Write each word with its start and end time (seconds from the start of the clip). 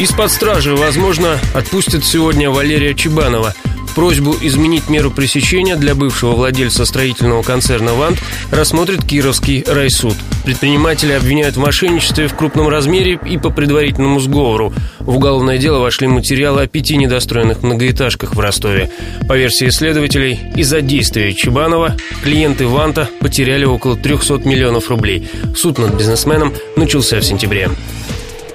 Из-под 0.00 0.30
стражи, 0.30 0.74
возможно, 0.74 1.38
отпустят 1.54 2.06
сегодня 2.06 2.50
Валерия 2.50 2.94
Чебанова. 2.94 3.54
Просьбу 3.94 4.34
изменить 4.40 4.88
меру 4.88 5.10
пресечения 5.10 5.76
для 5.76 5.94
бывшего 5.94 6.30
владельца 6.30 6.86
строительного 6.86 7.42
концерна 7.42 7.92
«Вант» 7.92 8.18
рассмотрит 8.50 9.04
Кировский 9.04 9.62
райсуд. 9.62 10.14
Предприниматели 10.46 11.12
обвиняют 11.12 11.56
в 11.56 11.60
мошенничестве 11.60 12.28
в 12.28 12.34
крупном 12.34 12.68
размере 12.68 13.20
и 13.26 13.36
по 13.36 13.50
предварительному 13.50 14.20
сговору. 14.20 14.72
В 15.00 15.16
уголовное 15.16 15.58
дело 15.58 15.80
вошли 15.80 16.06
материалы 16.06 16.62
о 16.62 16.66
пяти 16.66 16.96
недостроенных 16.96 17.62
многоэтажках 17.62 18.34
в 18.34 18.40
Ростове. 18.40 18.90
По 19.28 19.36
версии 19.36 19.68
следователей, 19.68 20.40
из-за 20.56 20.80
действия 20.80 21.34
Чебанова 21.34 21.94
клиенты 22.22 22.66
«Ванта» 22.66 23.10
потеряли 23.20 23.66
около 23.66 23.96
300 23.96 24.48
миллионов 24.48 24.88
рублей. 24.88 25.28
Суд 25.54 25.76
над 25.76 25.92
бизнесменом 25.92 26.54
начался 26.74 27.20
в 27.20 27.22
сентябре. 27.22 27.68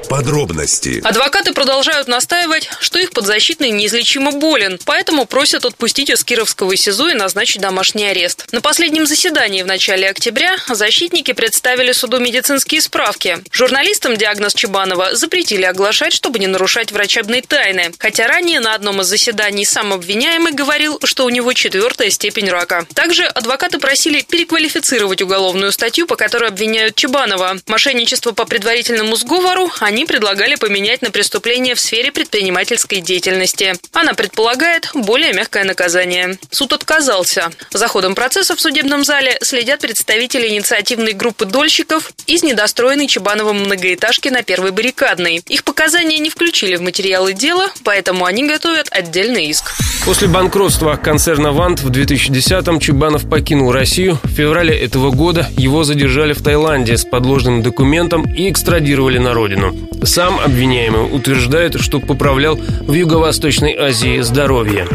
Подробности. 0.10 1.02
Адвокаты 1.04 1.54
продолжают 1.54 2.08
настаивать, 2.08 2.70
что 2.80 3.00
их 3.00 3.12
подзащитный 3.12 3.72
неизлечимо 3.72 4.32
болен, 4.32 4.80
поэтому 4.86 5.26
просят 5.26 5.66
отпустить 5.66 6.10
из 6.10 6.24
Кировского 6.24 6.76
СИЗО 6.76 7.10
и 7.10 7.14
назначить 7.14 7.62
домашний 7.62 8.06
арест. 8.06 8.48
На 8.52 8.62
последнем 8.62 9.06
заседании 9.06 9.64
в 9.64 9.68
начале 9.68 10.10
октября 10.10 10.56
защитники 10.68 11.34
представили 11.34 11.92
суду 11.92 12.20
медицинские 12.20 12.82
справки. 12.82 13.40
Журналистам 13.52 14.18
диагноз 14.18 14.54
Чебанова 14.54 15.16
запретили 15.16 15.64
оглашать, 15.64 16.14
чтобы 16.14 16.40
не 16.40 16.48
нарушать 16.48 16.92
врачебной 16.92 17.42
тайны. 17.42 17.92
Хотя 17.98 18.28
ранее 18.28 18.60
на 18.60 18.76
одном 18.76 19.02
из 19.02 19.08
заседаний 19.08 19.66
сам 19.66 19.94
обвиняемый 19.94 20.54
говорил, 20.54 21.00
что 21.04 21.26
у 21.26 21.30
него 21.30 21.54
четвертая 21.54 22.10
степень 22.10 22.50
рака. 22.50 22.86
Также 22.94 23.26
адвокаты 23.26 23.80
просили 23.80 24.22
переквалифицировать 24.22 25.22
уголовную 25.22 25.72
статью, 25.72 26.08
по 26.08 26.16
которой 26.16 26.50
обвиняют 26.50 26.96
Чебанова. 26.96 27.58
Мошенничество 27.68 28.32
по 28.32 28.46
предварительному 28.46 29.16
сговору 29.16 29.68
они 29.96 30.04
предлагали 30.04 30.56
поменять 30.56 31.02
на 31.02 31.10
преступление 31.10 31.74
в 31.74 31.80
сфере 31.80 32.12
предпринимательской 32.12 33.00
деятельности. 33.00 33.76
Она 33.94 34.14
предполагает 34.14 34.90
более 34.94 35.32
мягкое 35.32 35.64
наказание. 35.64 36.38
Суд 36.52 36.74
отказался. 36.74 37.50
За 37.72 37.88
ходом 37.88 38.14
процесса 38.14 38.58
в 38.58 38.60
судебном 38.60 39.06
зале 39.06 39.38
следят 39.42 39.80
представители 39.80 40.50
инициативной 40.50 41.14
группы 41.14 41.46
дольщиков 41.46 42.12
из 42.28 42.44
недостроенной 42.44 43.08
Чебановым 43.08 43.62
многоэтажки 43.62 44.28
на 44.28 44.44
Первой 44.44 44.72
баррикадной. 44.72 45.42
Их 45.48 45.64
показания 45.64 46.18
не 46.18 46.30
включили 46.30 46.76
в 46.76 46.82
материалы 46.82 47.32
дела, 47.32 47.72
поэтому 47.86 48.26
они 48.26 48.44
готовят 48.44 48.90
отдельный 48.92 49.46
иск. 49.46 49.72
После 50.06 50.28
банкротства 50.28 50.98
концерна 50.98 51.52
«Вант» 51.52 51.82
в 51.82 51.90
2010-м 51.90 52.80
Чебанов 52.80 53.28
покинул 53.28 53.72
Россию. 53.72 54.20
В 54.24 54.30
феврале 54.30 54.78
этого 54.78 55.10
года 55.10 55.48
его 55.58 55.84
задержали 55.84 56.34
в 56.34 56.44
Таиланде 56.44 56.96
с 56.96 57.04
подложным 57.04 57.64
документом 57.64 58.22
и 58.32 58.52
экстрадировали 58.52 59.18
на 59.18 59.34
родину. 59.34 59.76
Сам 60.04 60.40
обвиняемый 60.40 61.12
утверждает, 61.12 61.82
что 61.82 62.00
поправлял 62.00 62.56
в 62.56 62.94
Юго-Восточной 62.94 63.76
Азии 63.76 64.22
здоровье. 64.22 64.88